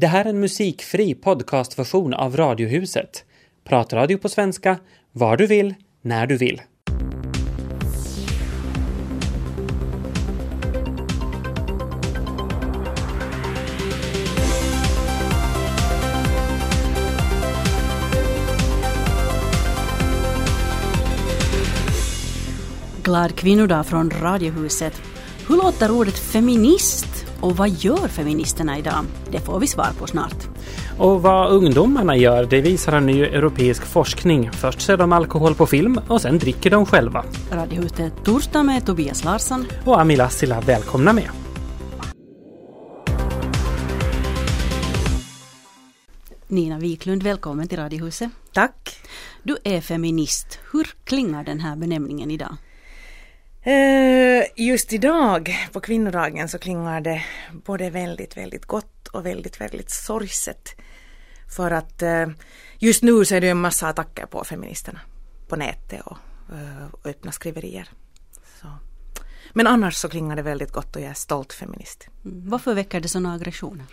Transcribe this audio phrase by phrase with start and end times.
[0.00, 3.24] Det här är en musikfri podcastversion av Radiohuset.
[3.64, 4.78] Pratradio på svenska,
[5.12, 6.62] var du vill, när du vill.
[23.02, 25.02] Glad kvinnodag från Radiohuset.
[25.48, 29.04] Hur låter ordet feminist och vad gör feministerna idag?
[29.30, 30.48] Det får vi svar på snart.
[30.98, 34.50] Och vad ungdomarna gör, det visar en ny europeisk forskning.
[34.52, 37.24] Först ser de alkohol på film och sen dricker de själva.
[37.52, 39.66] Radiohuset torsdag med Tobias Larsson.
[39.84, 41.30] Och Ami Lassila, välkomna med!
[46.48, 48.30] Nina Wiklund, välkommen till Radiohuset.
[48.52, 49.00] Tack.
[49.42, 50.58] Du är feminist.
[50.72, 52.56] Hur klingar den här benämningen idag?
[53.62, 59.90] Eh, just idag på kvinnodagen så klingar det både väldigt, väldigt gott och väldigt, väldigt
[59.90, 60.76] sorgset.
[61.56, 62.26] För att eh,
[62.78, 65.00] just nu så är det en massa attacker på feministerna
[65.48, 66.16] på nätet och,
[66.52, 67.88] eh, och öppna skriverier.
[68.60, 68.66] Så.
[69.52, 72.08] Men annars så klingar det väldigt gott och jag är stolt feminist.
[72.24, 72.48] Mm.
[72.50, 73.86] Varför väcker det sådana aggressioner?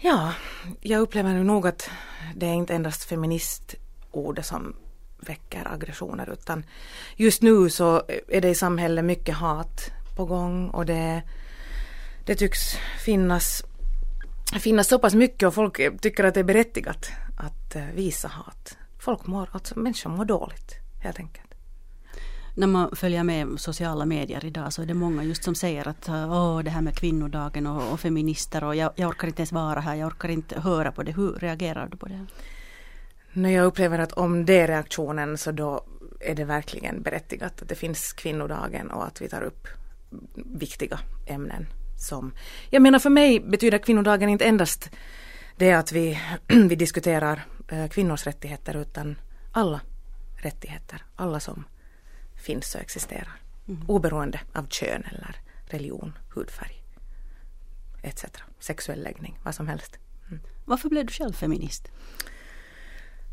[0.00, 0.32] Ja,
[0.80, 1.90] jag upplever nog att
[2.34, 4.76] det är inte endast feministordet som
[5.28, 6.64] väcker aggressioner utan
[7.16, 11.22] just nu så är det i samhället mycket hat på gång och det,
[12.24, 13.64] det tycks finnas,
[14.58, 18.76] finnas så pass mycket och folk tycker att det är berättigat att eh, visa hat.
[18.98, 21.44] Folk mår, alltså människor mår dåligt helt enkelt.
[22.56, 26.08] När man följer med sociala medier idag så är det många just som säger att
[26.08, 29.80] åh, det här med kvinnodagen och, och feminister och jag, jag orkar inte ens vara
[29.80, 31.12] här, jag orkar inte höra på det.
[31.12, 32.26] Hur reagerar du på det?
[33.36, 35.84] När jag upplever att om det är reaktionen så då
[36.20, 39.68] är det verkligen berättigat att det finns kvinnodagen och att vi tar upp
[40.34, 41.66] viktiga ämnen
[41.98, 42.34] som,
[42.70, 44.90] jag menar för mig betyder kvinnodagen inte endast
[45.56, 46.18] det att vi,
[46.68, 49.16] vi diskuterar eh, kvinnors rättigheter utan
[49.52, 49.80] alla
[50.36, 51.64] rättigheter, alla som
[52.36, 53.40] finns och existerar.
[53.68, 53.82] Mm.
[53.88, 56.84] Oberoende av kön eller religion, hudfärg
[58.02, 58.24] etc.
[58.58, 59.98] Sexuell läggning, vad som helst.
[60.28, 60.40] Mm.
[60.64, 61.88] Varför blev du själv feminist?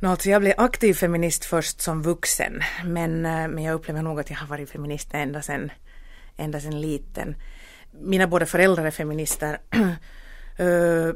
[0.02, 4.20] No, alltså jag blev aktiv feminist först som vuxen men, eh, men jag upplever nog
[4.20, 5.72] att jag har varit feminist ända sedan,
[6.38, 7.36] ända sedan liten.
[7.92, 9.58] Mina båda föräldrar är feminister.
[10.58, 11.14] Eh,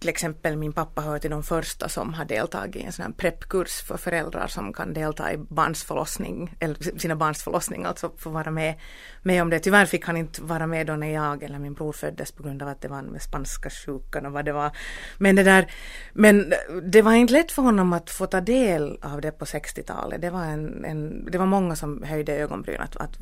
[0.00, 3.12] till exempel min pappa hör till de första som har deltagit i en sån här
[3.12, 8.30] preppkurs för föräldrar som kan delta i barns förlossning, eller sina barns förlossning, alltså få
[8.30, 8.74] vara med,
[9.22, 9.58] med om det.
[9.58, 12.62] Tyvärr fick han inte vara med då när jag eller min bror föddes på grund
[12.62, 14.70] av att det var med spanska sjukan och vad det var.
[15.18, 15.72] Men det där,
[16.12, 16.52] men
[16.82, 20.20] det var inte lätt för honom att få ta del av det på 60-talet.
[20.20, 22.82] Det var en, en, det var många som höjde ögonbrynen.
[22.82, 23.16] att, att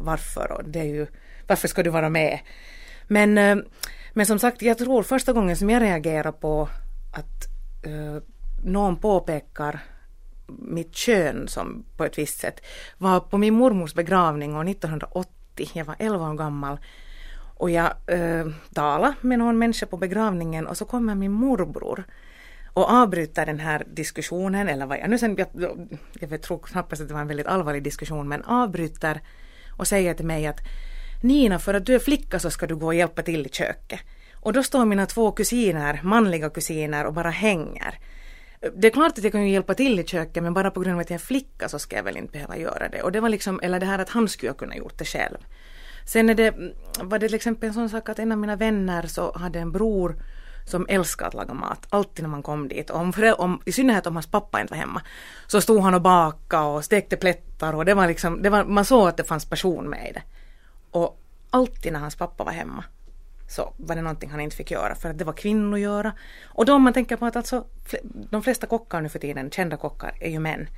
[0.00, 1.06] varför och det är ju,
[1.46, 2.38] varför ska du vara med?
[3.08, 3.56] Men eh,
[4.14, 6.68] men som sagt, jag tror första gången som jag reagerar på
[7.12, 7.46] att
[7.86, 8.22] uh,
[8.64, 9.80] någon påpekar
[10.46, 12.60] mitt kön som på ett visst sätt
[12.98, 15.70] var på min mormors begravning år 1980.
[15.72, 16.78] Jag var 11 år gammal
[17.56, 22.04] och jag uh, talade med någon människa på begravningen och så kommer min morbror
[22.72, 25.88] och avbryter den här diskussionen eller vad jag nu sen, jag,
[26.30, 29.20] jag tror knappast att det var en väldigt allvarlig diskussion men avbryter
[29.76, 30.60] och säger till mig att
[31.24, 34.00] Nina, för att du är flicka så ska du gå och hjälpa till i köket.
[34.34, 37.98] Och då står mina två kusiner, manliga kusiner, och bara hänger.
[38.76, 40.94] Det är klart att jag kan ju hjälpa till i köket men bara på grund
[40.94, 43.02] av att jag är flicka så ska jag väl inte behöva göra det.
[43.02, 45.36] Och det var liksom, eller det här att han skulle ha kunnat gjort det själv.
[46.06, 46.54] Sen är det,
[47.02, 49.72] var det till exempel en sån sak att en av mina vänner så hade en
[49.72, 50.16] bror
[50.66, 52.90] som älskade att laga mat, alltid när man kom dit.
[52.90, 55.02] Om, om, I synnerhet om hans pappa inte var hemma.
[55.46, 58.84] Så stod han och bakade och stekte plättar och det var liksom, det var, man
[58.84, 60.22] såg att det fanns passion med i det.
[60.94, 62.84] Och alltid när hans pappa var hemma
[63.48, 66.12] så var det någonting han inte fick göra för att det var kvinnor att göra.
[66.44, 67.64] Och då om man tänker på att alltså
[68.30, 70.68] de flesta kockar nu för tiden, kända kockar, är ju män.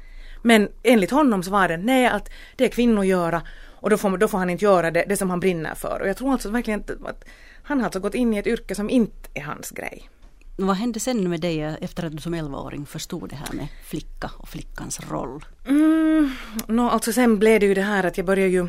[0.43, 3.43] Men enligt honom så var det nej att det är kvinnor att göra
[3.81, 6.01] och då får, då får han inte göra det, det som han brinner för.
[6.01, 7.25] Och jag tror alltså verkligen att
[7.63, 10.11] han har alltså gått in i ett yrke som inte är hans grej.
[10.57, 14.31] Vad hände sen med dig efter att du som 11-åring förstod det här med flicka
[14.39, 15.45] och flickans roll?
[15.67, 16.31] Mm,
[16.67, 18.69] no, alltså sen blev det ju det här att jag började ju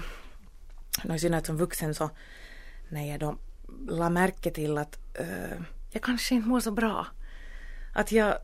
[1.15, 2.09] i synnerhet som vuxen så
[2.89, 3.37] när jag då
[3.87, 5.61] la märke till att uh,
[5.91, 7.07] jag kanske inte mår så bra.
[7.93, 8.37] Att jag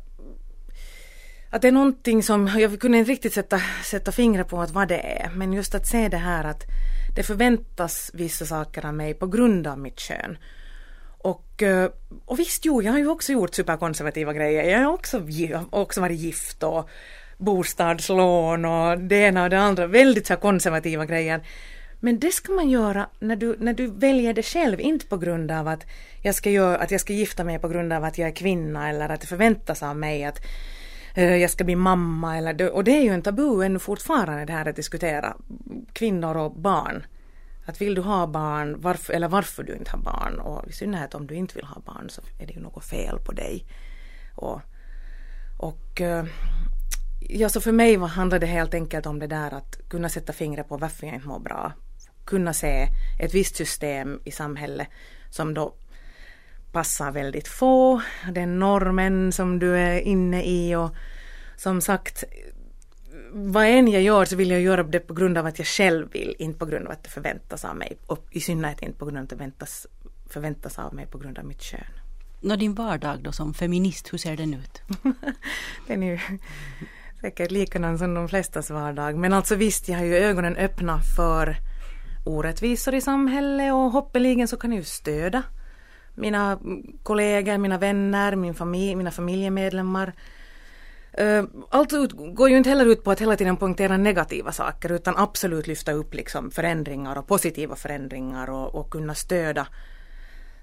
[1.49, 4.87] att det är någonting som, jag kunde inte riktigt sätta, sätta fingret på att vad
[4.87, 6.63] det är, men just att se det här att
[7.15, 10.37] det förväntas vissa saker av mig på grund av mitt kön.
[11.17, 11.63] Och,
[12.25, 14.63] och visst, jo, jag har ju också gjort superkonservativa grejer.
[14.63, 15.21] Jag har också,
[15.69, 16.89] också varit gift och
[17.37, 19.87] bostadslån och det ena och det andra.
[19.87, 21.41] Väldigt så konservativa grejer.
[22.05, 25.51] Men det ska man göra när du, när du väljer det själv, inte på grund
[25.51, 25.85] av att
[26.21, 28.89] jag, ska göra, att jag ska gifta mig på grund av att jag är kvinna
[28.89, 30.45] eller att det förväntas av mig att
[31.17, 32.37] uh, jag ska bli mamma.
[32.37, 35.37] Eller, och det är ju en tabu ännu fortfarande det här att diskutera
[35.93, 37.05] kvinnor och barn.
[37.65, 41.15] Att vill du ha barn, varför, eller varför du inte har barn och i synnerhet
[41.15, 43.65] om du inte vill ha barn så är det ju något fel på dig.
[44.35, 44.61] Och,
[45.59, 46.23] och uh,
[47.19, 50.69] ja, så för mig handlar det helt enkelt om det där att kunna sätta fingret
[50.69, 51.73] på varför jag inte mår bra
[52.25, 52.87] kunna se
[53.19, 54.87] ett visst system i samhället
[55.29, 55.73] som då
[56.71, 60.95] passar väldigt få, den normen som du är inne i och
[61.55, 62.23] som sagt
[63.31, 66.11] vad än jag gör så vill jag göra det på grund av att jag själv
[66.11, 69.05] vill, inte på grund av att det förväntas av mig och i synnerhet inte på
[69.05, 69.87] grund av att det förväntas,
[70.29, 71.81] förväntas av mig på grund av mitt kön.
[72.41, 74.81] Nå din vardag då som feminist, hur ser den ut?
[75.87, 76.19] den är ju
[77.21, 81.57] säkert likadan som de flestas vardag men alltså visst, jag har ju ögonen öppna för
[82.23, 85.43] orättvisor i samhället och hoppeligen så kan jag ju stödja
[86.15, 86.59] mina
[87.03, 90.13] kollegor, mina vänner, min familj, mina familjemedlemmar.
[91.13, 91.91] Eh, allt
[92.35, 95.91] går ju inte heller ut på att hela tiden poängtera negativa saker utan absolut lyfta
[95.91, 99.67] upp liksom förändringar och positiva förändringar och, och kunna stödja.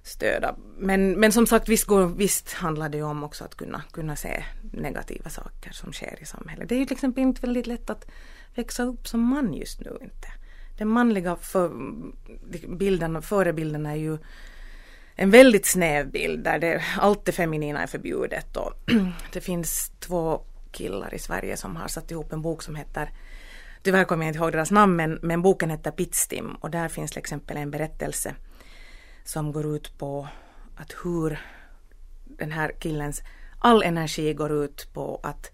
[0.03, 0.55] stödja.
[0.79, 4.17] Men, men som sagt visst, går, visst handlar det ju om också att kunna, kunna
[4.17, 6.69] se negativa saker som sker i samhället.
[6.69, 8.11] Det är ju till exempel inte väldigt lätt att
[8.55, 10.29] växa upp som man just nu inte
[10.81, 11.71] den manliga för,
[12.77, 14.19] bilden, förebilden är ju
[15.15, 18.73] en väldigt snäv bild där det, allt det feminina är förbjudet och
[19.33, 20.41] det finns två
[20.71, 23.11] killar i Sverige som har satt ihop en bok som heter
[23.83, 27.11] Tyvärr kommer jag inte ihåg deras namn men, men boken heter Pitstim och där finns
[27.11, 28.35] till exempel en berättelse
[29.25, 30.29] som går ut på
[30.77, 31.41] att hur
[32.25, 33.23] den här killens
[33.59, 35.51] all energi går ut på att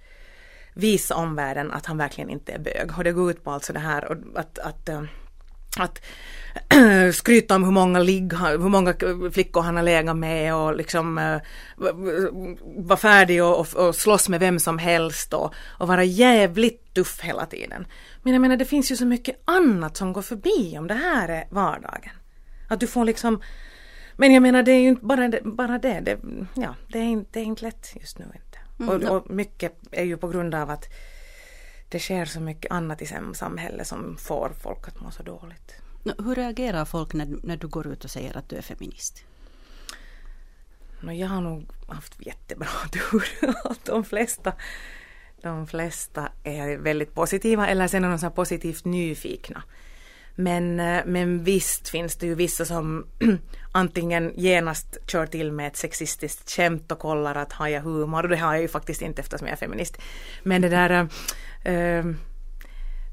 [0.76, 2.90] visa omvärlden att han verkligen inte är bög.
[2.98, 5.02] Och det går ut på alltså det här att, att, eh,
[5.78, 6.02] att
[7.14, 8.94] skryta om hur många, ligg, hur många
[9.32, 11.40] flickor han har legat med och liksom uh,
[12.76, 17.20] vara färdig och, och, och slåss med vem som helst och, och vara jävligt tuff
[17.20, 17.86] hela tiden.
[18.22, 21.28] Men jag menar det finns ju så mycket annat som går förbi om det här
[21.28, 22.12] är vardagen.
[22.68, 23.40] Att du får liksom
[24.16, 26.00] men jag menar det är ju inte bara det, bara det.
[26.00, 26.18] det
[26.54, 28.24] ja, det är, inte, det är inte lätt just nu.
[28.78, 30.88] Mm, och, och, mycket är ju på grund av att
[31.88, 35.74] det sker så mycket annat i samhället som får folk att må så dåligt.
[36.18, 39.24] Hur reagerar folk när, när du går ut och säger att du är feminist?
[41.00, 43.28] Jag har nog haft jättebra tur.
[43.84, 44.52] de flesta
[45.42, 49.62] de flesta är väldigt positiva eller sen är de så positivt nyfikna.
[50.38, 53.06] Men, eh, men visst finns det ju vissa som
[53.72, 58.28] antingen genast kör till med ett sexistiskt skämt och kollar att har jag humor och
[58.28, 59.98] det har jag ju faktiskt inte eftersom jag är feminist.
[60.42, 61.08] Men det där
[61.64, 62.04] äh,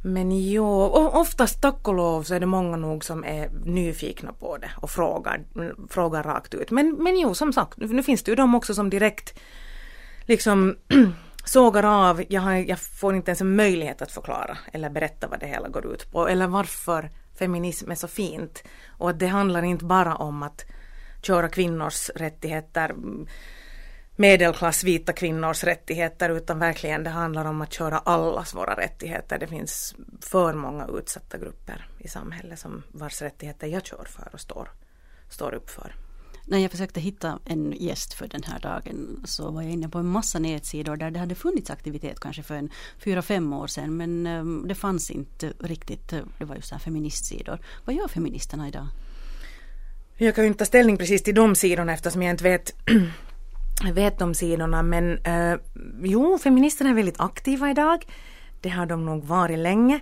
[0.06, 0.66] men jo,
[1.14, 4.90] oftast tack och lov så är det många nog som är nyfikna på det och
[4.90, 5.44] frågar,
[5.90, 6.72] frågar rakt ut.
[6.72, 9.40] Men, men jo, som sagt, nu finns det ju de också som direkt
[10.26, 10.76] liksom
[11.44, 15.40] sågar av, jag, har, jag får inte ens en möjlighet att förklara eller berätta vad
[15.40, 17.10] det hela går ut på eller varför
[17.40, 18.64] feminism är så fint.
[18.88, 20.66] Och att det handlar inte bara om att
[21.22, 22.96] köra kvinnors rättigheter,
[24.16, 29.40] medelklass vita kvinnors rättigheter utan verkligen det handlar om att köra allas våra rättigheter.
[29.40, 34.40] Det finns för många utsatta grupper i samhället som vars rättigheter jag kör för och
[34.40, 34.70] står,
[35.30, 35.96] står upp för.
[36.46, 39.98] När jag försökte hitta en gäst för den här dagen så var jag inne på
[39.98, 43.98] en massa nätsidor där det hade funnits aktivitet kanske för en fyra, fem år sedan
[43.98, 47.60] men ehm, det fanns inte riktigt, det var ju så här feministsidor.
[47.86, 48.88] Vad gör feministerna idag?
[50.18, 52.74] Jag kan ju inte ta ställning precis till de sidorna eftersom jag inte vet
[53.94, 55.56] vet de sidorna men eh,
[56.04, 58.06] jo, feministerna är väldigt aktiva idag.
[58.62, 60.00] Det har de nog varit länge.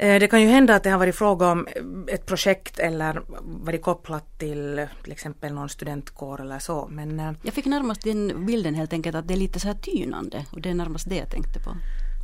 [0.00, 1.68] Eh, det kan ju hända att det har varit fråga om
[2.08, 6.88] ett projekt eller varit kopplat till till exempel någon studentkår eller så.
[6.90, 9.74] Men, eh, jag fick närmast den bilden helt enkelt att det är lite så här
[9.74, 11.70] tynande och det är närmast det jag tänkte på.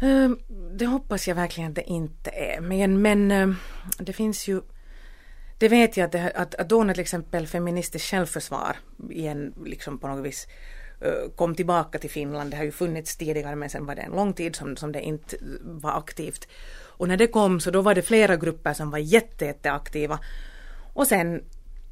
[0.07, 0.31] Eh,
[0.79, 2.61] det hoppas jag verkligen att det inte är.
[2.61, 3.57] Men, men
[3.99, 4.61] det finns ju
[5.59, 8.77] det vet jag att, det, att, att då när till exempel feministiskt självförsvar
[9.11, 10.47] igen liksom på något vis
[11.37, 14.33] kom tillbaka till Finland, det har ju funnits tidigare men sen var det en lång
[14.33, 16.49] tid som, som det inte var aktivt.
[16.97, 20.19] Och när det kom så då var det flera grupper som var jätteaktiva.
[20.93, 21.43] Och sen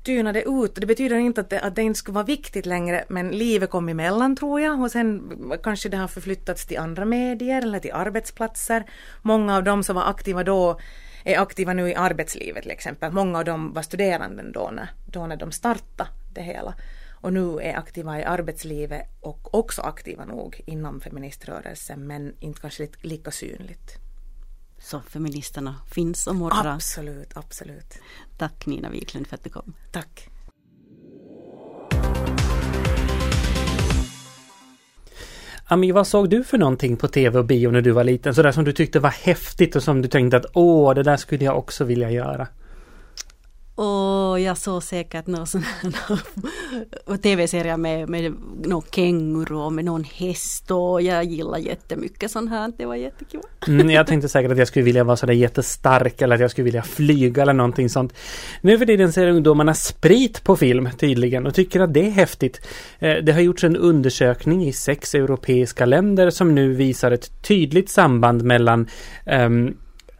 [0.05, 0.75] tynade ut.
[0.75, 3.89] Det betyder inte att det, att det inte skulle vara viktigt längre men livet kom
[3.89, 8.85] emellan tror jag och sen kanske det har förflyttats till andra medier eller till arbetsplatser.
[9.23, 10.81] Många av dem som var aktiva då
[11.25, 13.13] är aktiva nu i arbetslivet till exempel.
[13.13, 16.75] Många av dem var studeranden då när, då när de startade det hela
[17.11, 22.89] och nu är aktiva i arbetslivet och också aktiva nog inom feministrörelsen men inte kanske
[23.03, 24.04] lika synligt
[24.79, 26.73] så feministerna finns och mår bra.
[26.73, 27.99] Absolut, absolut.
[28.39, 29.75] Tack Nina Wiklund för att du kom.
[29.93, 30.29] Tack.
[35.67, 38.35] Ami, vad såg du för någonting på tv och bio när du var liten?
[38.35, 41.45] Sådär som du tyckte var häftigt och som du tänkte att åh, det där skulle
[41.45, 42.49] jag också vilja göra.
[43.77, 50.05] Och jag såg säkert någon sån här tv-serie med, med någon känguru och med någon
[50.05, 52.73] häst och jag gillar jättemycket sånt här.
[52.77, 53.41] Det var jättekul.
[53.67, 56.65] Mm, jag tänkte säkert att jag skulle vilja vara sådär jättestark eller att jag skulle
[56.65, 58.15] vilja flyga eller någonting sånt.
[58.61, 62.67] Nu för tiden ser ungdomarna sprit på film tydligen och tycker att det är häftigt.
[62.99, 67.91] Eh, det har gjorts en undersökning i sex europeiska länder som nu visar ett tydligt
[67.91, 68.89] samband mellan
[69.27, 69.77] um,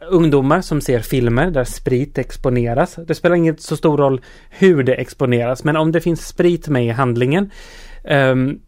[0.09, 2.95] ungdomar som ser filmer där sprit exponeras.
[3.07, 6.85] Det spelar ingen så stor roll hur det exponeras, men om det finns sprit med
[6.85, 7.51] i handlingen
[8.03, 8.59] um,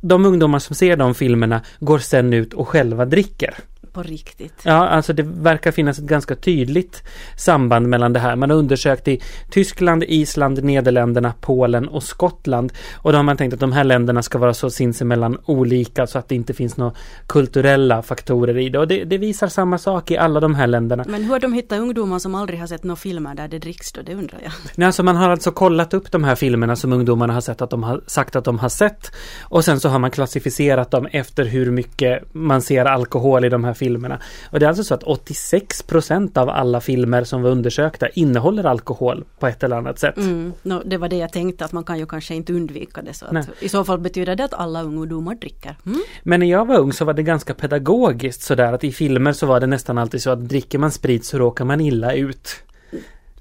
[0.00, 3.54] de ungdomar som ser de filmerna går sen ut och själva dricker
[3.94, 4.54] på riktigt.
[4.62, 7.02] Ja, alltså det verkar finnas ett ganska tydligt
[7.36, 8.36] samband mellan det här.
[8.36, 12.72] Man har undersökt i Tyskland, Island, Nederländerna, Polen och Skottland.
[12.94, 16.18] Och då har man tänkt att de här länderna ska vara så sinsemellan olika så
[16.18, 16.92] att det inte finns några
[17.26, 18.78] kulturella faktorer i det.
[18.78, 21.04] Och det, det visar samma sak i alla de här länderna.
[21.08, 23.92] Men hur har de hittat ungdomar som aldrig har sett några filmer där det dricks
[23.92, 24.02] då?
[24.02, 24.52] Det undrar jag.
[24.74, 27.70] Nej, alltså man har alltså kollat upp de här filmerna som ungdomarna har sett att
[27.70, 29.12] de har sagt att de har sett.
[29.42, 33.64] Och sen så har man klassificerat dem efter hur mycket man ser alkohol i de
[33.64, 34.20] här filmerna filmerna.
[34.50, 38.66] Och det är alltså så att 86 procent av alla filmer som var undersökta innehåller
[38.66, 40.16] alkohol på ett eller annat sätt.
[40.16, 43.14] Mm, no, det var det jag tänkte att man kan ju kanske inte undvika det.
[43.14, 45.76] Så att, I så fall betyder det att alla ungdomar dricker.
[45.86, 46.00] Mm?
[46.22, 49.46] Men när jag var ung så var det ganska pedagogiskt sådär att i filmer så
[49.46, 52.64] var det nästan alltid så att dricker man sprit så råkar man illa ut.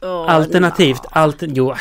[0.03, 1.73] Oh, Alternativt, allt, jo,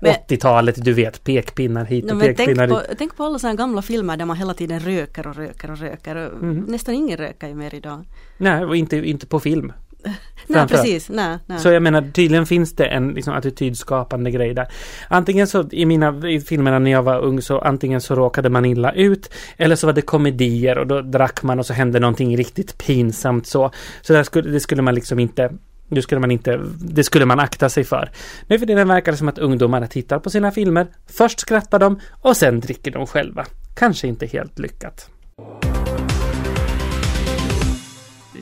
[0.00, 4.16] 80-talet, du vet, pekpinnar hit och no, pekpinnar tänk tänk på alla sådana gamla filmer
[4.16, 6.16] där man hela tiden röker och röker och röker.
[6.16, 6.64] Mm.
[6.68, 8.04] Nästan ingen röker ju mer idag.
[8.36, 9.72] Nej, och inte, inte på film.
[10.46, 11.08] nej, precis.
[11.08, 11.58] Nej, nej.
[11.58, 14.68] Så jag menar, tydligen finns det en liksom, attitydskapande grej där.
[15.08, 18.64] Antingen så i mina i filmerna när jag var ung så antingen så råkade man
[18.64, 22.36] illa ut eller så var det komedier och då drack man och så hände någonting
[22.36, 23.70] riktigt pinsamt så.
[24.02, 25.52] Så där skulle, det skulle man liksom inte
[25.90, 28.10] det skulle man inte, det skulle man akta sig för.
[28.46, 32.00] Nu för tiden verkar det som att ungdomarna tittar på sina filmer, först skrattar de
[32.20, 33.46] och sen dricker de själva.
[33.74, 35.10] Kanske inte helt lyckat.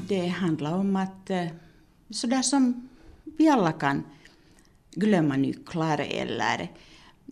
[0.09, 1.47] Det handlar om att eh,
[2.11, 2.89] sådär som
[3.25, 4.05] vi alla kan
[4.91, 6.73] glömma nycklar eller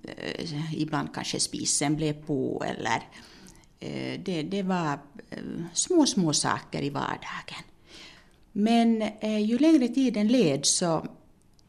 [0.05, 3.03] eh, ibland kanske spisen blev på eller
[3.81, 4.99] eh, det, det var
[5.31, 5.39] eh,
[5.73, 7.65] små, små saker i vardagen.
[8.59, 11.07] Men eh, ju längre tiden led så,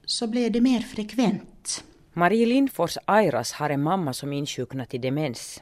[0.05, 1.83] så blev det mer frekvent.
[2.13, 5.61] Marie Lindfors Airas har en mamma som insjuknat i demens.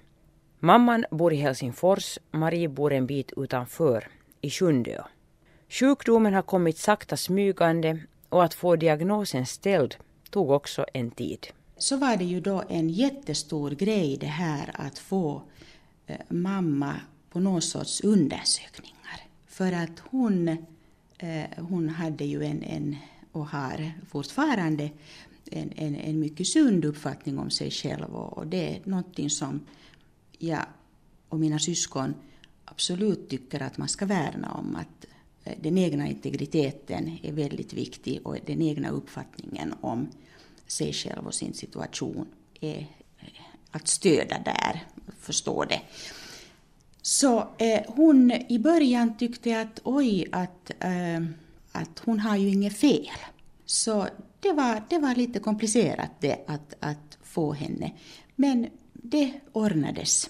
[0.59, 4.07] Mamman bor i Helsingfors, Marie bor en bit utanför,
[4.41, 5.01] i Sjundeå.
[5.69, 9.95] Sjukdomen har kommit sakta smygande och att få diagnosen ställd
[10.29, 11.47] tog också en tid.
[11.77, 15.41] Så var det ju då en jättestor grej det här att få
[16.07, 16.95] eh, mamma
[17.29, 19.21] på någon sorts undersökningar.
[19.47, 20.57] För att hon
[21.17, 22.95] Eh, hon hade ju en, en
[23.31, 24.89] och har fortfarande
[25.51, 29.59] en, en, en mycket sund uppfattning om sig själv och, och det är någonting som
[30.37, 30.65] jag
[31.29, 32.13] och mina syskon
[32.65, 35.05] absolut tycker att man ska värna om att
[35.43, 40.07] eh, den egna integriteten är väldigt viktig och den egna uppfattningen om
[40.67, 42.27] sig själv och sin situation
[42.61, 42.77] är
[43.19, 43.27] eh,
[43.71, 44.83] att stödja där,
[45.19, 45.81] förstå det.
[47.05, 51.23] Så eh, hon i början tyckte att oj, att, eh,
[51.71, 53.17] att hon har ju inget fel.
[53.65, 54.07] Så
[54.39, 57.93] det var, det var lite komplicerat det att, att få henne.
[58.35, 60.29] Men det ordnades.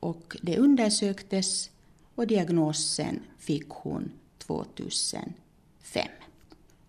[0.00, 1.70] Och det undersöktes
[2.14, 5.32] och diagnosen fick hon 2005.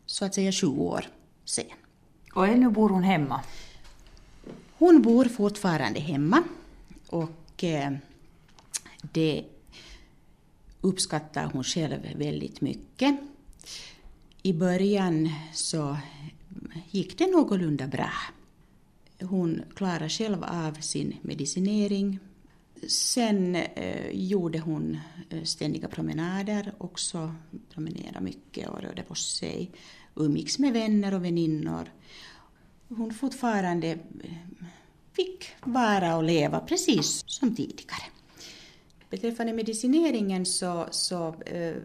[0.06, 1.06] Så att säga 20 år
[1.46, 1.66] sen.
[2.34, 3.42] Och ännu bor hon hemma?
[4.78, 6.44] Hon bor fortfarande hemma.
[7.10, 7.92] Och eh,
[9.02, 9.46] det
[10.82, 13.20] uppskattar hon själv väldigt mycket.
[14.42, 15.98] I början så
[16.92, 18.12] gick det någorlunda bra.
[19.22, 22.20] Hon klarade själv av sin medicinering.
[22.88, 24.98] Sen eh, gjorde hon
[25.30, 27.36] eh, ständiga promenader också,
[27.74, 29.72] promenerade mycket och rörde på sig.
[30.16, 31.92] Umgicks med vänner och väninnor.
[32.88, 34.34] Hon fortfarande eh,
[35.14, 38.04] fick vara och leva precis som tidigare.
[39.10, 41.76] Beträffande medicineringen så, så eh,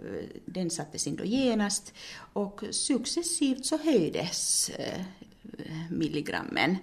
[0.45, 1.93] den sattes in då genast
[2.33, 5.02] och successivt så höjdes eh,
[5.90, 6.76] milligrammen.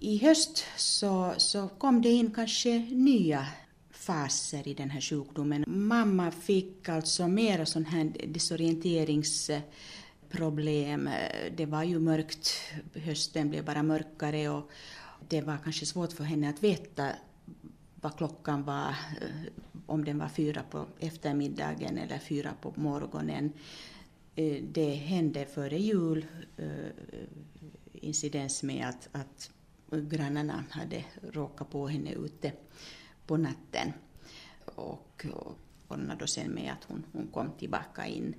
[0.00, 3.46] I höst så, så kom det in kanske nya
[3.90, 5.64] faser i den här sjukdomen.
[5.66, 11.08] Mamma fick alltså mera sån här desorienteringsproblem.
[11.56, 12.54] Det var ju mörkt,
[12.94, 14.70] hösten blev bara mörkare och
[15.28, 17.08] det var kanske svårt för henne att veta
[18.04, 18.88] vad klockan var,
[19.20, 19.28] eh,
[19.86, 23.52] om den var fyra på eftermiddagen eller fyra på morgonen.
[24.34, 26.66] Eh, det hände före jul eh,
[27.92, 29.50] incidens med att, att
[29.90, 32.52] grannarna hade råkat på henne ute
[33.26, 33.92] på natten
[34.64, 35.26] och
[35.88, 38.34] ordnade då sen med att hon, hon kom tillbaka in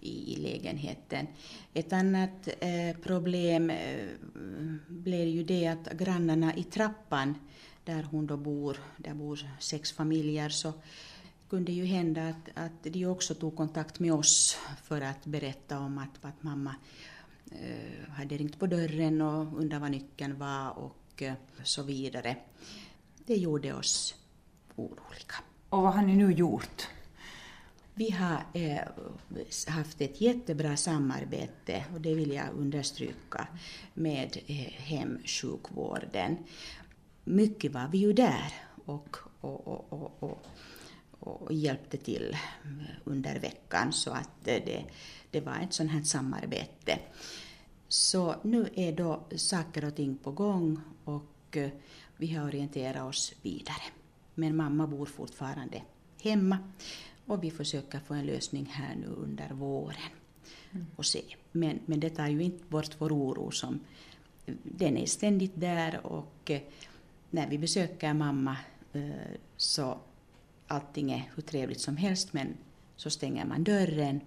[0.00, 1.26] i lägenheten.
[1.74, 4.08] Ett annat eh, problem eh,
[4.88, 7.34] blev ju det att grannarna i trappan
[7.86, 10.72] där hon då bor, där bor sex familjer, så
[11.48, 15.98] kunde ju hända att, att de också tog kontakt med oss för att berätta om
[15.98, 16.74] att, att mamma
[17.50, 22.36] eh, hade ringt på dörren och undrat vad nyckeln var och eh, så vidare.
[23.26, 24.14] Det gjorde oss
[24.76, 25.36] oroliga.
[25.68, 26.88] Och vad har ni nu gjort?
[27.94, 28.82] Vi har eh,
[29.66, 33.48] haft ett jättebra samarbete, och det vill jag understryka,
[33.94, 36.36] med eh, hemsjukvården.
[37.28, 38.52] Mycket var vi ju där
[38.84, 40.46] och, och, och, och,
[41.20, 42.36] och hjälpte till
[43.04, 44.84] under veckan så att det,
[45.30, 46.98] det var ett sånt här samarbete.
[47.88, 51.70] Så nu är då saker och ting på gång och eh,
[52.16, 53.82] vi har orienterat oss vidare.
[54.34, 55.82] Men mamma bor fortfarande
[56.22, 56.58] hemma
[57.26, 60.12] och vi försöker få en lösning här nu under våren.
[60.70, 60.86] Mm.
[60.96, 61.22] Och se.
[61.52, 63.80] Men, men det tar ju inte bort vår oro som
[64.62, 66.60] den är ständigt där och eh,
[67.30, 68.56] när vi besöker mamma
[68.92, 69.02] eh,
[69.56, 69.98] så
[70.66, 72.56] allting är hur trevligt som helst men
[72.96, 74.20] så stänger man dörren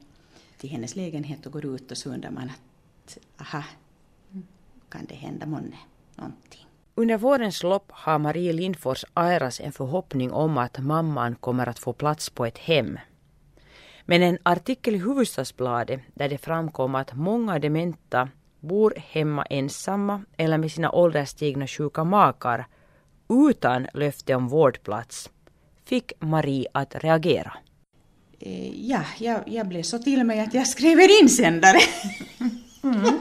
[0.57, 3.63] till hennes lägenhet och går ut och så undrar man att aha,
[4.89, 5.77] kan det hända månne
[6.15, 6.65] någonting.
[6.95, 11.93] Under vårens lopp har Marie Lindfors Airas en förhoppning om att mamman kommer att få
[11.93, 12.99] plats på ett hem.
[14.05, 18.29] Men en artikel i Hufvudstadsbladet där det framkom att många dementa
[18.59, 22.67] bor hemma ensamma eller med sina ålderstigna sjuka makar
[23.29, 25.29] utan löfte om vårdplats
[25.85, 27.53] fick Marie att reagera.
[28.39, 31.79] Eh, ja, jag, jag blev så till mig att jag skrev en insändare.
[32.83, 33.19] Mm.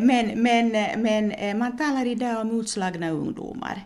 [0.06, 0.68] men, men,
[1.02, 3.84] men eh, man talar idag om utslagna ungdomar.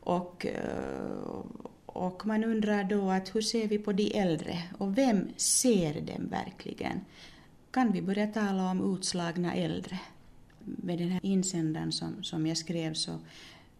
[0.00, 1.44] Och, eh,
[1.86, 6.28] och man undrar då att hur ser vi på de äldre och vem ser dem
[6.30, 7.00] verkligen?
[7.70, 9.98] Kan vi börja tala om utslagna äldre?
[10.64, 13.12] Med den här insändaren som, som jag skrev så,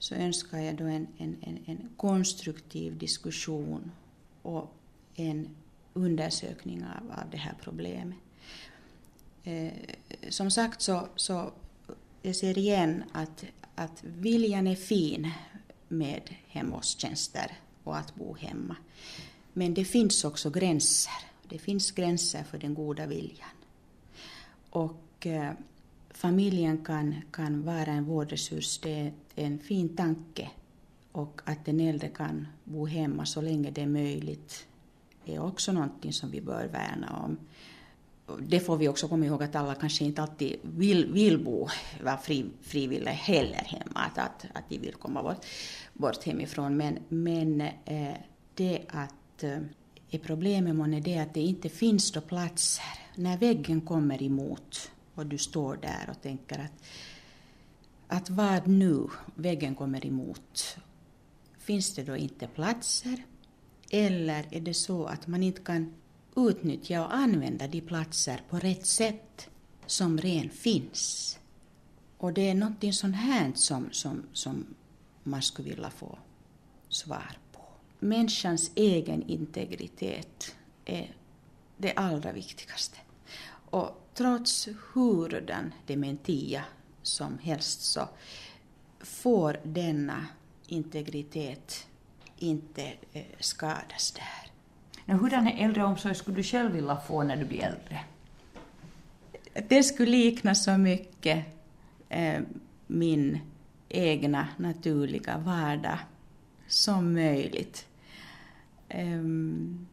[0.00, 3.90] så önskar jag då en, en, en, en konstruktiv diskussion
[4.42, 4.74] och
[5.14, 5.48] en
[5.92, 8.18] undersökning av, av det här problemet.
[9.44, 9.72] Eh,
[10.28, 11.52] som sagt så, så
[12.22, 15.30] jag ser igen att, att viljan är fin
[15.88, 18.76] med hemvårdstjänster och att bo hemma.
[19.52, 21.12] Men det finns också gränser.
[21.48, 23.48] Det finns gränser för den goda viljan.
[24.70, 25.52] Och eh,
[26.11, 30.51] familjen kan, kan vara en vårdresurs, det är en fin tanke.
[31.12, 34.66] Och att den äldre kan bo hemma så länge det är möjligt
[35.25, 37.38] är också någonting som vi bör värna om
[38.38, 41.68] det får vi också komma ihåg att alla kanske inte alltid vill, vill bo,
[42.05, 45.46] vara fri, frivilliga heller hemma, att, att, att de vill komma bort,
[45.92, 46.77] bort hemifrån.
[46.77, 48.14] Men, men eh,
[48.55, 49.59] det att eh,
[50.11, 52.85] är problemet månne det att det inte finns då platser.
[53.14, 56.72] När väggen kommer emot och du står där och tänker att,
[58.09, 60.76] att vad nu, väggen kommer emot.
[61.59, 63.24] Finns det då inte platser?
[63.90, 65.94] Eller är det så att man inte kan
[66.37, 69.48] utnyttja och använda de platser på rätt sätt
[69.87, 71.38] som redan finns.
[72.18, 74.66] Och det är någonting sånt här som, som, som
[75.22, 76.18] man skulle vilja få
[76.88, 77.61] svar på.
[77.98, 80.54] Människans egen integritet
[80.85, 81.14] är
[81.76, 82.98] det allra viktigaste.
[83.70, 86.64] Och trots hurdan dementia
[87.02, 88.09] som helst så
[89.00, 90.26] får denna
[90.66, 91.87] integritet
[92.38, 94.50] inte eh, skadas där.
[95.14, 98.00] Hurdan äldreomsorg skulle du själv vilja få när du blir äldre?
[99.68, 101.44] Det skulle likna så mycket
[102.09, 102.40] eh,
[102.87, 103.38] min
[103.88, 105.98] egna naturliga vardag
[106.66, 107.87] som möjligt.
[108.94, 109.87] Um,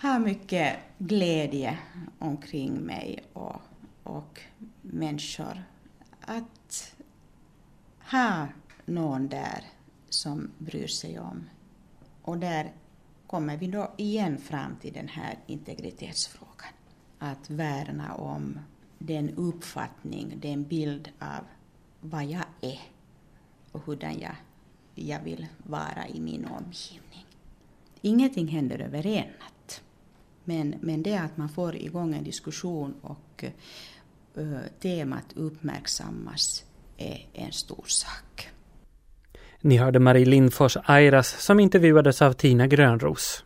[0.00, 1.78] har mycket glädje
[2.18, 3.60] omkring mig och,
[4.02, 4.40] och
[4.82, 5.64] människor.
[6.20, 6.94] Att
[8.10, 8.46] ha
[8.84, 9.64] någon där
[10.08, 11.44] som bryr sig om.
[12.22, 12.72] Och där
[13.26, 16.72] kommer vi då igen fram till den här integritetsfrågan.
[17.18, 18.58] Att värna om
[18.98, 21.44] den uppfattning, den bild av
[22.00, 22.80] vad jag är
[23.72, 24.36] och hurdan jag,
[24.94, 27.26] jag vill vara i min omgivning.
[28.00, 29.59] Ingenting händer över en natt.
[30.50, 33.44] Men, men det att man får igång en diskussion och
[34.38, 36.64] uh, temat uppmärksammas
[36.96, 38.48] är en stor sak.
[39.60, 43.44] Ni hörde Marie Lindfors Airas som intervjuades av Tina Grönros.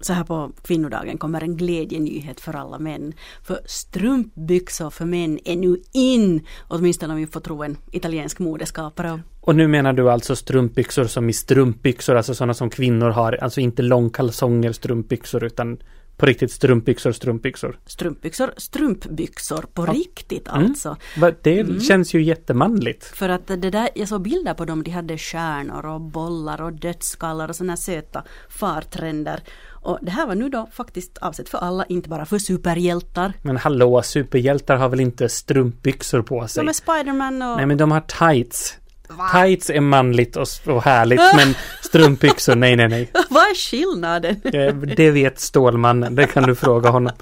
[0.00, 3.12] så här på kvinnodagen kommer en glädjenyhet för alla män.
[3.42, 9.20] För strumpbyxor för män är nu in, åtminstone om vi får tro en italiensk modeskapare.
[9.46, 13.60] Och nu menar du alltså strumpbyxor som i strumpbyxor, alltså sådana som kvinnor har, alltså
[13.60, 15.78] inte långkalsonger strumpbyxor utan
[16.16, 17.78] på riktigt strumpbyxor, strumpbyxor.
[17.86, 19.92] Strumpbyxor, strumpbyxor på ja.
[19.92, 20.64] riktigt mm.
[20.64, 20.96] alltså.
[21.42, 21.80] Det mm.
[21.80, 23.04] känns ju jättemanligt.
[23.04, 26.72] För att det där, jag såg bilder på dem, de hade stjärnor och bollar och
[26.72, 29.40] dödsskallar och sådana söta fartränder.
[29.68, 33.32] Och det här var nu då faktiskt avsett för alla, inte bara för superhjältar.
[33.42, 36.64] Men hallå, superhjältar har väl inte strumpbyxor på sig?
[36.64, 37.56] De är Spiderman och...
[37.56, 38.78] Nej men de har tights.
[39.08, 39.28] Va?
[39.32, 43.10] Tights är manligt och, och härligt men strumpbyxor, nej nej nej.
[43.30, 44.40] Vad är skillnaden?
[44.96, 47.12] Det vet Stålmannen, det kan du fråga honom.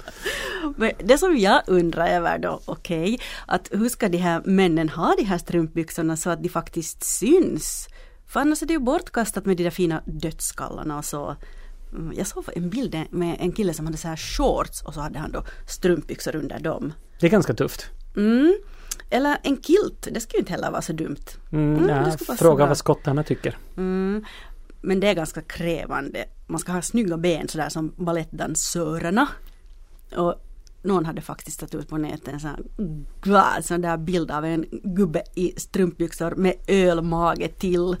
[0.77, 3.17] Men det som jag undrar över då, okej, okay,
[3.47, 7.87] att hur ska de här männen ha de här strumpbyxorna så att de faktiskt syns?
[8.27, 11.35] För annars är det ju bortkastat med de där fina dödsskallarna och så.
[11.93, 14.99] Mm, jag såg en bild med en kille som hade så här shorts och så
[14.99, 16.93] hade han då strumpbyxor under dem.
[17.19, 17.85] Det är ganska tufft.
[18.15, 18.55] Mm.
[19.09, 21.25] Eller en kilt, det skulle inte heller vara så dumt.
[21.51, 23.57] Mm, mm, fråga vad skottarna tycker.
[23.77, 24.25] Mm.
[24.81, 26.25] Men det är ganska krävande.
[26.47, 29.27] Man ska ha snygga ben sådär som balettdansörerna.
[30.15, 30.35] Och
[30.81, 32.67] någon hade faktiskt tagit ut på nätet en sån,
[33.21, 37.95] glad, sån där bild av en gubbe i strumpbyxor med ölmage till.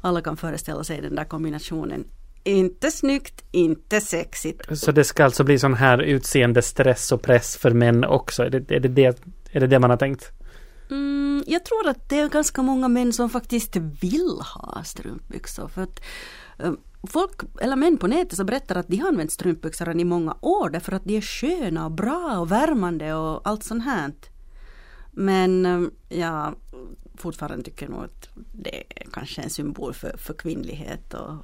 [0.00, 2.04] Alla kan föreställa sig den där kombinationen.
[2.44, 4.78] Inte snyggt, inte sexigt.
[4.78, 8.42] Så det ska alltså bli sån här utseende stress och press för män också?
[8.42, 9.20] Är det är det, det,
[9.52, 10.32] är det, det man har tänkt?
[10.90, 15.68] Mm, jag tror att det är ganska många män som faktiskt vill ha strumpbyxor.
[15.68, 16.00] För att,
[16.58, 16.72] eh,
[17.02, 20.70] folk, eller män på nätet som berättar att de har använt strumpbyxor i många år
[20.70, 24.12] därför att de är sköna och bra och värmande och allt sånt här.
[25.12, 25.82] Men eh,
[26.18, 26.54] jag
[27.14, 31.34] fortfarande tycker nog att det är kanske en symbol för, för kvinnlighet och,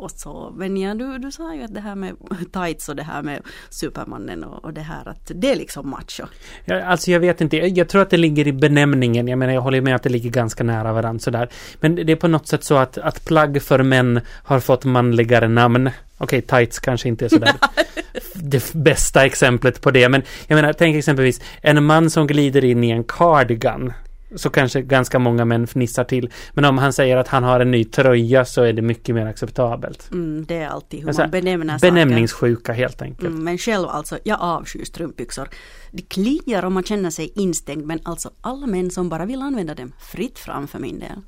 [0.00, 0.52] och så.
[0.56, 2.16] Men ja, du, du sa ju att det här med
[2.52, 6.24] tights och det här med Supermannen och, och det här att det är liksom macho.
[6.64, 9.28] Ja, alltså jag vet inte, jag tror att det ligger i benämningen.
[9.28, 11.48] Jag menar jag håller med att det ligger ganska nära varandra sådär.
[11.80, 15.48] Men det är på något sätt så att, att plagg för män har fått manligare
[15.48, 15.90] namn.
[16.18, 17.54] Okej, tights kanske inte är sådär
[18.34, 20.08] det bästa exemplet på det.
[20.08, 23.92] Men jag menar, tänk exempelvis en man som glider in i en cardigan
[24.36, 26.30] så kanske ganska många män fnissar till.
[26.52, 29.26] Men om han säger att han har en ny tröja så är det mycket mer
[29.26, 30.10] acceptabelt.
[30.12, 31.92] Mm, det är alltid hur alltså, man benämner saker.
[31.92, 33.28] Benämningssjuka helt enkelt.
[33.28, 35.48] Mm, men själv alltså, jag avskyr strumpbyxor.
[35.90, 39.74] Det kliar om man känner sig instängd men alltså alla män som bara vill använda
[39.74, 41.22] dem, fritt fram för min del.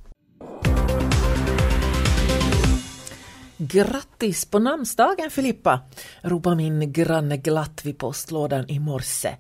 [3.57, 5.81] Grattis på namnsdagen Filippa!
[6.23, 9.37] ropade min granne glatt vid postlådan i morse.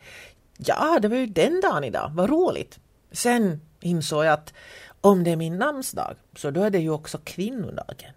[0.58, 2.78] Ja, det var ju den dagen idag, vad roligt!
[3.12, 4.52] Sen insåg jag att
[5.00, 8.12] om det är min namnsdag så då är det ju också kvinnodagen.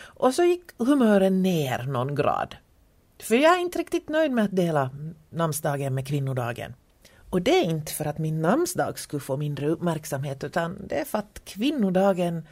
[0.00, 2.56] Och så gick humören ner någon grad.
[3.18, 4.90] För jag är inte riktigt nöjd med att dela
[5.30, 6.74] namnsdagen med kvinnodagen.
[7.30, 11.04] Och det är inte för att min namnsdag skulle få mindre uppmärksamhet utan det är
[11.04, 12.46] för att kvinnodagen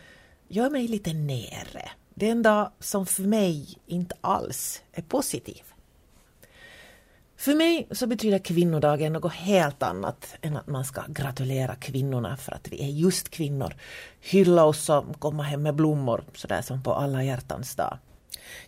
[0.48, 1.90] gör mig lite nere.
[2.14, 5.62] Det är en dag som för mig inte alls är positiv.
[7.38, 12.52] För mig så betyder kvinnodagen något helt annat än att man ska gratulera kvinnorna för
[12.52, 13.74] att vi är just kvinnor.
[14.20, 17.98] Hylla oss och komma hem med blommor sådär som på alla hjärtans dag.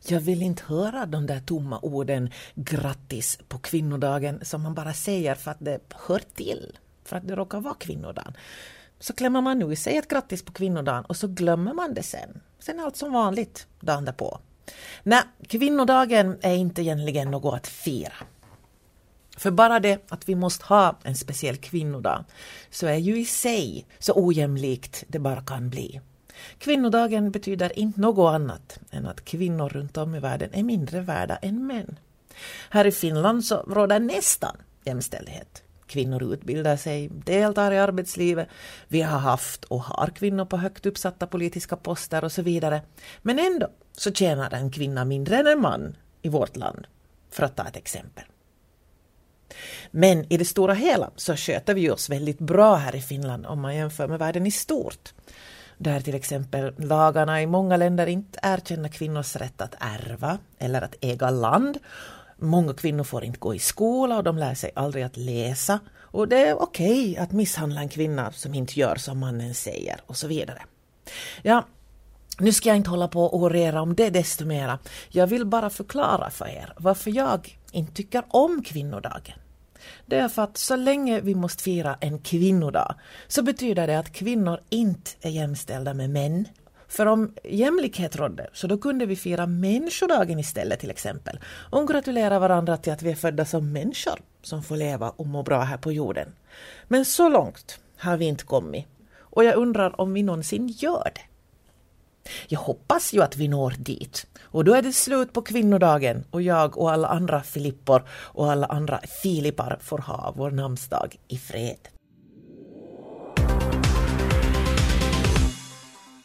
[0.08, 5.34] Jag vill inte höra de där tomma orden grattis på kvinnodagen som man bara säger
[5.34, 8.36] för att det hör till, för att det råkar vara kvinnodagen.
[8.98, 12.02] Så klämmer man nu i sig ett grattis på kvinnodagen och så glömmer man det
[12.02, 12.40] sen.
[12.58, 14.38] Sen är allt som vanligt dagen därpå.
[15.02, 18.14] Nej, kvinnodagen är inte egentligen något att fira.
[19.40, 22.24] För bara det att vi måste ha en speciell kvinnodag
[22.70, 26.00] så är ju i sig så ojämlikt det bara kan bli.
[26.58, 31.36] Kvinnodagen betyder inte något annat än att kvinnor runt om i världen är mindre värda
[31.36, 31.98] än män.
[32.70, 35.62] Här i Finland så råder nästan jämställdhet.
[35.86, 38.48] Kvinnor utbildar sig, deltar i arbetslivet.
[38.88, 42.82] Vi har haft och har kvinnor på högt uppsatta politiska poster och så vidare.
[43.22, 46.86] Men ändå så tjänar en kvinna mindre än en man i vårt land,
[47.30, 48.24] för att ta ett exempel.
[49.90, 53.60] Men i det stora hela så sköter vi oss väldigt bra här i Finland om
[53.60, 55.12] man jämför med världen i stort.
[55.78, 60.94] Där till exempel lagarna i många länder inte erkänner kvinnors rätt att ärva eller att
[61.00, 61.78] äga land.
[62.36, 65.80] Många kvinnor får inte gå i skola och de lär sig aldrig att läsa.
[65.98, 70.16] Och det är okej att misshandla en kvinna som inte gör som mannen säger och
[70.16, 70.62] så vidare.
[71.42, 71.64] Ja,
[72.40, 74.78] nu ska jag inte hålla på och orera om det desto mera.
[75.08, 79.38] Jag vill bara förklara för er varför jag inte tycker om kvinnodagen.
[80.06, 82.94] Det är för att så länge vi måste fira en kvinnodag
[83.28, 86.48] så betyder det att kvinnor inte är jämställda med män.
[86.88, 92.38] För om jämlikhet rådde så då kunde vi fira människodagen istället till exempel och gratulera
[92.38, 95.76] varandra till att vi är födda som människor som får leva och må bra här
[95.76, 96.28] på jorden.
[96.88, 98.86] Men så långt har vi inte kommit
[99.18, 101.29] och jag undrar om vi någonsin gör det.
[102.48, 104.26] Jag hoppas ju att vi når dit.
[104.42, 108.66] Och då är det slut på kvinnodagen och jag och alla andra Filippor och alla
[108.66, 111.99] andra Filipar får ha vår namnsdag i fred.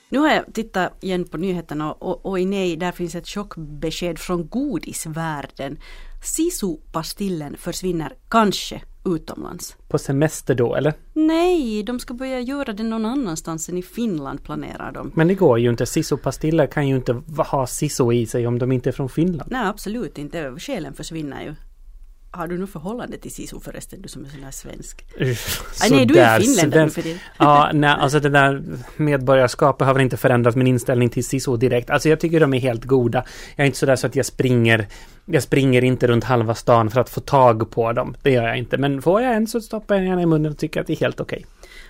[0.09, 4.47] Nu har jag tittat igen på nyheterna och, i nej, där finns ett chockbesked från
[4.47, 5.77] godisvärlden.
[6.23, 9.77] Sisu-pastillen försvinner kanske utomlands.
[9.87, 10.93] På semester då eller?
[11.13, 15.11] Nej, de ska börja göra det någon annanstans än i Finland planerar de.
[15.15, 15.85] Men det går ju inte.
[15.85, 19.51] Sisu-pastiller kan ju inte ha sisu i sig om de inte är från Finland.
[19.51, 20.55] Nej, absolut inte.
[20.59, 21.55] Själen försvinner ju.
[22.35, 25.05] Har du något förhållande till SISU förresten, du som är sån här svensk?
[25.73, 27.19] Så nej, du är finländare för det.
[27.37, 28.63] Ja, nej, alltså det där
[28.97, 31.89] medborgarskapet har väl inte förändrat min inställning till SISO direkt.
[31.89, 33.25] Alltså jag tycker de är helt goda.
[33.55, 34.87] Jag är inte sådär så att jag springer
[35.25, 38.15] jag springer inte runt halva stan för att få tag på dem.
[38.21, 38.77] Det gör jag inte.
[38.77, 40.97] Men får jag en så stoppar jag den i munnen och tycker att det är
[40.97, 41.45] helt okej.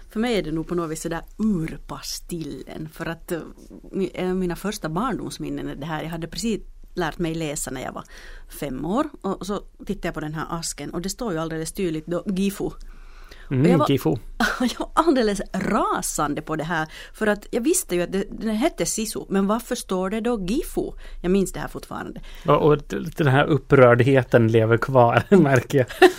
[0.09, 2.89] För mig är det nog på något vis sådär urpastillen.
[2.93, 3.31] För att
[4.19, 6.03] av mina första barndomsminnen är det här.
[6.03, 6.61] Jag hade precis
[6.95, 8.03] lärt mig läsa när jag var
[8.59, 9.09] fem år.
[9.21, 12.23] Och så tittade jag på den här asken och det står ju alldeles tydligt då
[12.25, 12.63] Gifu.
[12.63, 12.75] Och
[13.49, 14.17] jag Mm, var- Gifo.
[14.59, 16.87] Jag var alldeles rasande på det här.
[17.13, 19.19] För att jag visste ju att det, den hette Sisu.
[19.29, 20.91] Men varför står det då Gifu?
[21.21, 22.21] Jag minns det här fortfarande.
[22.47, 22.77] Och, och
[23.17, 25.87] den här upprördheten lever kvar, märker jag.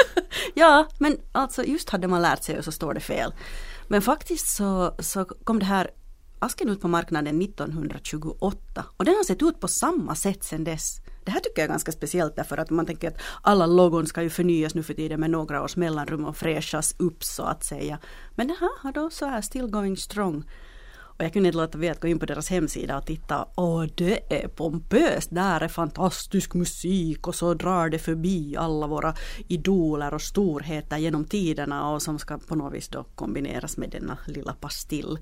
[0.54, 3.34] Ja, men alltså just hade man lärt sig och så står det fel.
[3.88, 5.90] Men faktiskt så, så kom det här
[6.38, 11.00] asken ut på marknaden 1928 och den har sett ut på samma sätt sedan dess.
[11.24, 14.22] Det här tycker jag är ganska speciellt därför att man tänker att alla logon ska
[14.22, 17.98] ju förnyas nu för tiden med några års mellanrum och fräschas upp så att säga.
[18.34, 20.44] Men den här har då så här still going strong.
[21.18, 23.46] Och jag kunde inte låta bli att gå in på deras hemsida och titta.
[23.54, 25.28] Åh, det är pompöst.
[25.30, 29.14] Där är fantastisk musik och så drar det förbi alla våra
[29.48, 34.18] idoler och storheter genom tiderna och som ska på något vis då kombineras med denna
[34.26, 35.18] lilla pastill.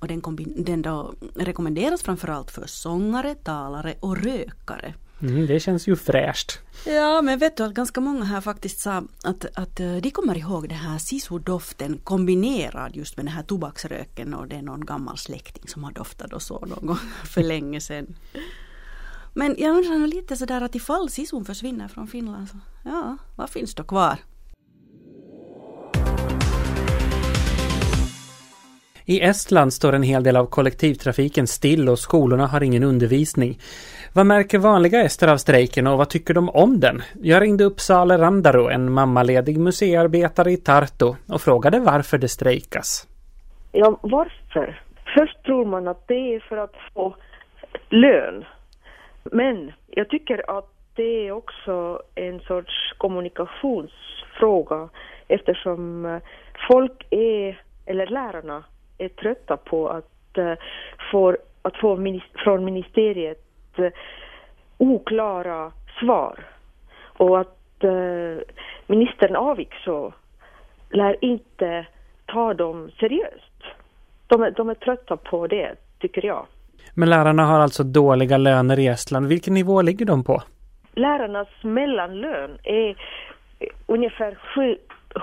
[0.00, 0.22] Och den,
[0.56, 4.94] den då rekommenderas framförallt för sångare, talare och rökare.
[5.22, 6.58] Mm, det känns ju fräscht.
[6.86, 10.38] Ja, men vet du att ganska många här faktiskt sa att, att eh, de kommer
[10.38, 15.18] ihåg den här sisodoften kombinerad just med den här tobaksröken och det är någon gammal
[15.18, 18.16] släkting som har doftat och så någon gång för länge sedan.
[19.34, 23.74] Men jag undrar lite sådär att ifall sisun försvinner från Finland så ja, vad finns
[23.74, 24.18] då kvar?
[29.04, 33.58] I Estland står en hel del av kollektivtrafiken still och skolorna har ingen undervisning.
[34.14, 37.02] Vad märker vanliga ester av strejken och vad tycker de om den?
[37.22, 43.08] Jag ringde upp Sale Randaro, en mammaledig museiarbetare i Tartu och frågade varför det strejkas.
[43.72, 44.82] Ja, varför?
[45.14, 47.16] Först tror man att det är för att få
[47.88, 48.44] lön.
[49.24, 54.88] Men jag tycker att det är också en sorts kommunikationsfråga
[55.28, 56.18] eftersom eh,
[56.68, 58.64] folk är, eller lärarna
[58.98, 60.54] är trötta på att, eh,
[61.12, 63.46] få, att få minis- från ministeriet
[64.78, 66.44] oklara svar.
[67.16, 68.36] Och att eh,
[68.86, 70.12] ministern Avikså
[70.90, 71.86] lär inte
[72.26, 73.62] ta dem seriöst.
[74.26, 76.46] De är, de är trötta på det, tycker jag.
[76.94, 79.26] Men lärarna har alltså dåliga löner i Estland.
[79.26, 80.42] Vilken nivå ligger de på?
[80.94, 82.96] Lärarnas mellanlön är
[83.86, 84.38] ungefär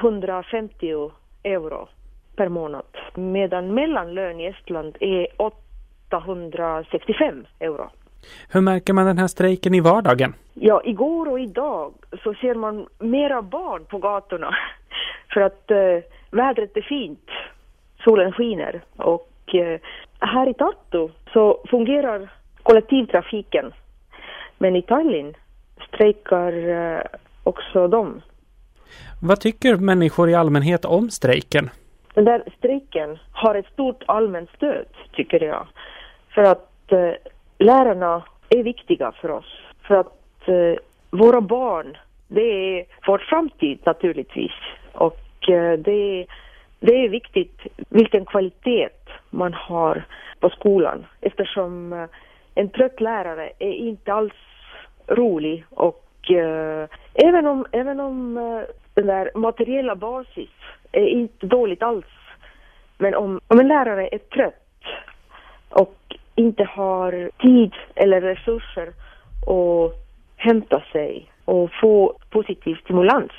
[0.01, 1.11] 750
[1.43, 1.87] euro
[2.35, 7.89] per månad medan mellanlön i Estland är 865 euro.
[8.49, 10.33] Hur märker man den här strejken i vardagen?
[10.53, 14.55] Ja, igår och idag så ser man mera barn på gatorna
[15.33, 17.29] för att eh, vädret är fint,
[18.03, 19.79] solen skiner och eh,
[20.19, 22.29] här i Tartu så fungerar
[22.63, 23.73] kollektivtrafiken
[24.57, 25.33] men i Tallinn
[25.87, 27.01] strejkar eh,
[27.43, 28.21] också de.
[29.21, 31.69] Vad tycker människor i allmänhet om strejken?
[32.13, 35.67] Den där strejken har ett stort allmänt stöd, tycker jag.
[36.29, 37.11] För att eh,
[37.57, 39.59] lärarna är viktiga för oss.
[39.87, 44.51] För att eh, våra barn, det är vår framtid naturligtvis.
[44.93, 46.25] Och eh, det, är,
[46.79, 48.89] det är viktigt vilken kvalitet
[49.29, 50.03] man har
[50.39, 51.05] på skolan.
[51.21, 52.05] Eftersom eh,
[52.55, 54.33] en trött lärare är inte alls
[55.07, 58.61] rolig och eh, även om, även om eh,
[58.93, 60.49] den där materiella basis
[60.91, 62.05] är inte dåligt alls.
[62.97, 64.66] Men om, om en lärare är trött
[66.37, 68.87] inte har tid eller resurser
[69.47, 69.93] att
[70.35, 73.31] hämta sig och få positiv stimulans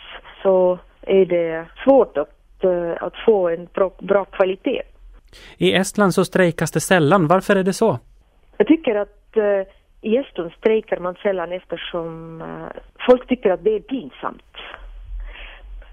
[0.42, 4.82] så är det svårt att, eh, att få en bra, bra kvalitet.
[5.58, 7.26] I Estland så strejkas det sällan.
[7.26, 7.98] Varför är det så?
[8.56, 9.62] Jag tycker att uh,
[10.00, 14.52] i Estland strejkar man sällan eftersom uh, folk tycker att det är pinsamt.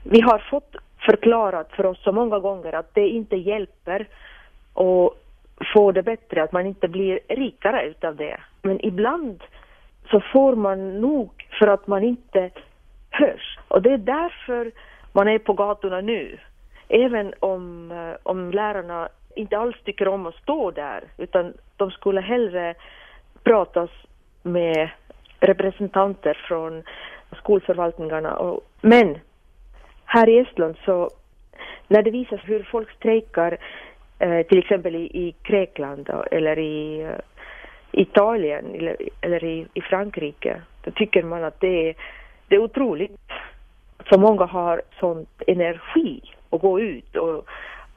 [0.04, 4.08] Vi har fått förklarat för oss så många gånger att det inte hjälper
[4.74, 5.25] att
[5.74, 8.38] få det bättre, att man inte blir rikare utav det.
[8.62, 9.44] Men ibland
[10.12, 12.50] så får man nog för att man inte
[13.10, 13.60] hörs.
[13.68, 14.72] Och det är därför
[15.12, 16.40] man är på gatorna nu.
[16.90, 22.22] Även om, eh, om lärarna inte alls tycker om att stå där, utan de skulle
[22.22, 22.76] hellre
[23.44, 23.90] pratas
[24.44, 24.90] med
[25.40, 26.84] representanter från
[27.38, 28.36] skolförvaltningarna.
[28.38, 29.18] Och, men
[30.06, 31.10] här i Estland så
[31.88, 33.58] när det visas hur folk strejkar
[34.20, 37.20] Eh, till exempel i, i Grekland eller i eh,
[37.92, 41.96] Italien eller, eller i, i Frankrike då tycker man att det är,
[42.48, 43.32] det är otroligt
[44.10, 47.46] så många har sån energi att gå ut och,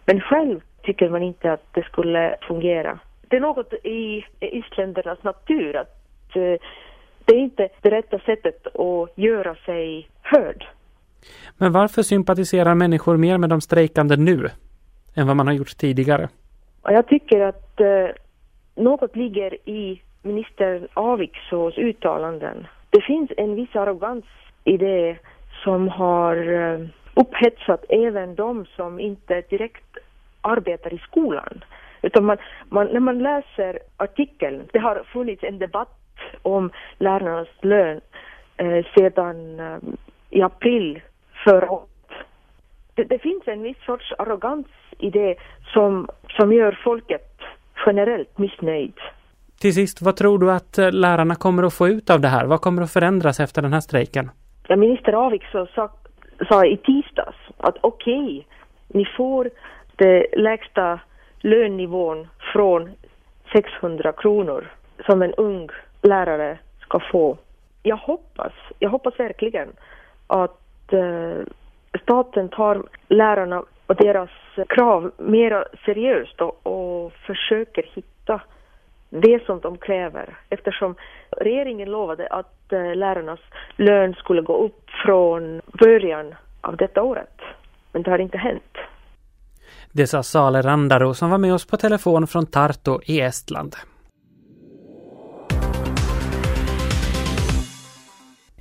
[0.07, 2.99] men själv tycker man inte att det skulle fungera.
[3.29, 6.61] Det är något i isländernas natur att eh,
[7.25, 10.67] det är inte det rätta sättet att göra sig hörd.
[11.57, 14.51] Men varför sympatiserar människor mer med de strejkande nu
[15.15, 16.29] än vad man har gjort tidigare?
[16.83, 18.09] Jag tycker att eh,
[18.75, 22.67] något ligger i minister Aviksås uttalanden.
[22.91, 24.25] Det finns en viss arrogans
[24.65, 25.17] i det
[25.65, 26.81] som har eh,
[27.15, 29.97] upphetsat även de som inte direkt
[30.41, 31.65] arbetar i skolan.
[32.03, 32.37] Utan man,
[32.69, 35.99] man, när man läser artikeln, det har funnits en debatt
[36.43, 38.01] om lärarnas lön
[38.57, 39.79] eh, sedan eh,
[40.31, 41.01] i april
[41.45, 41.89] förra året.
[42.95, 44.67] Det, det, finns en viss sorts arrogans
[44.99, 45.35] i det
[45.73, 47.41] som, som gör folket
[47.87, 48.95] generellt missnöjd.
[49.61, 52.47] Till sist, vad tror du att eh, lärarna kommer att få ut av det här?
[52.47, 54.31] Vad kommer att förändras efter den här strejken?
[54.69, 55.91] Ja, minister Aviksson sa,
[56.49, 58.43] sa i tisdags att okej, okay,
[58.89, 59.51] ni får
[59.97, 61.01] den lägsta
[61.41, 62.91] lönenivån från
[63.53, 64.71] 600 kronor
[65.07, 65.69] som en ung
[66.03, 67.39] lärare ska få.
[67.83, 69.69] Jag hoppas, jag hoppas verkligen
[70.27, 71.43] att uh,
[72.03, 74.31] staten tar lärarna och deras
[74.69, 78.41] krav mer seriöst och, och försöker hitta
[79.11, 80.95] det som de kräver eftersom
[81.31, 83.41] regeringen lovade att eh, lärarnas
[83.77, 87.41] lön skulle gå upp från början av detta året.
[87.93, 88.77] Men det har inte hänt.
[89.93, 93.77] Det sa Sale Randaro som var med oss på telefon från Tartu i Estland.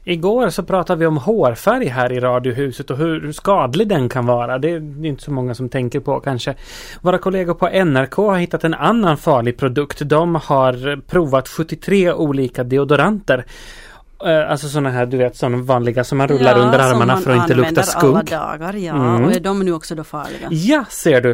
[0.09, 4.57] Igår så pratade vi om hårfärg här i Radiohuset och hur skadlig den kan vara.
[4.57, 6.55] Det är inte så många som tänker på kanske.
[7.01, 10.01] Våra kollegor på NRK har hittat en annan farlig produkt.
[10.05, 13.45] De har provat 73 olika deodoranter.
[14.25, 17.31] Eh, alltså sådana här, du vet, sådana vanliga som man rullar ja, under armarna för
[17.31, 18.31] att inte lukta skunk.
[18.31, 18.95] alla dagar, ja.
[18.95, 19.25] Mm.
[19.25, 20.47] Och är de nu också då farliga?
[20.51, 21.29] Ja, ser du.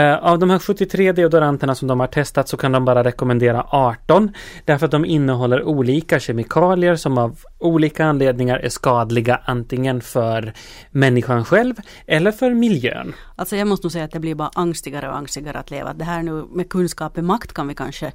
[0.00, 3.66] Uh, av de här 73 deodoranterna som de har testat så kan de bara rekommendera
[3.68, 4.30] 18.
[4.64, 10.52] Därför att de innehåller olika kemikalier som av olika anledningar är skadliga antingen för
[10.90, 11.74] människan själv
[12.06, 13.14] eller för miljön.
[13.36, 15.94] Alltså jag måste nog säga att det blir bara angstigare och angstigare att leva.
[15.94, 18.12] Det här nu med kunskap är makt kan vi kanske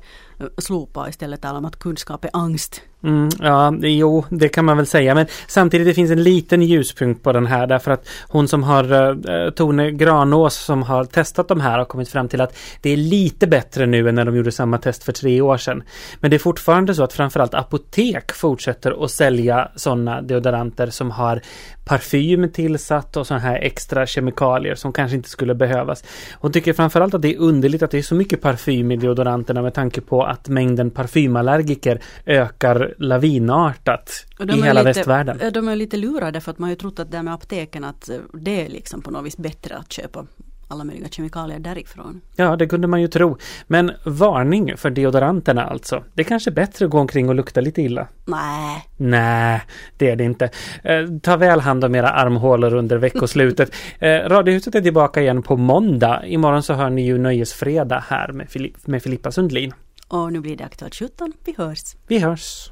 [0.57, 2.81] slopa istället tala om att kunskap är angst.
[3.03, 5.15] Mm, ja, jo, det kan man väl säga.
[5.15, 8.91] Men samtidigt det finns en liten ljuspunkt på den här därför att hon som har
[9.31, 12.97] eh, Tone Granås som har testat de här har kommit fram till att det är
[12.97, 15.83] lite bättre nu än när de gjorde samma test för tre år sedan.
[16.19, 21.41] Men det är fortfarande så att framförallt apotek fortsätter att sälja sådana deodoranter som har
[21.87, 26.03] parfym tillsatt och sådana här extra kemikalier som kanske inte skulle behövas.
[26.33, 29.61] Hon tycker framförallt att det är underligt att det är så mycket parfym i deodoranterna
[29.61, 35.53] med tanke på att mängden parfymallergiker ökar lavinartat i hela lite, västvärlden.
[35.53, 38.09] De är lite lurade för att man har ju trott att det med apoteken att
[38.33, 40.25] det är liksom på något vis bättre att köpa
[40.67, 42.21] alla möjliga kemikalier därifrån.
[42.35, 43.37] Ja, det kunde man ju tro.
[43.67, 46.03] Men varning för deodoranterna alltså.
[46.13, 48.07] Det är kanske bättre att gå omkring och lukta lite illa.
[48.25, 48.87] Nej.
[48.97, 49.61] Nej,
[49.97, 50.49] det är det inte.
[50.83, 53.71] Eh, ta väl hand om era armhålor under veckoslutet.
[53.99, 56.25] eh, Radiohuset är tillbaka igen på måndag.
[56.25, 59.73] Imorgon så hör ni ju Nöjesfredag här med, Filipp, med Filippa Sundlin.
[60.07, 61.33] Och nu blir det Aktuellt 17.
[61.45, 61.95] Vi hörs.
[62.07, 62.71] Vi hörs.